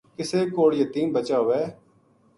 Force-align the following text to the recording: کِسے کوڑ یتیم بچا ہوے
کِسے 0.17 0.39
کوڑ 0.53 0.69
یتیم 0.81 1.07
بچا 1.15 1.37
ہوے 1.41 1.61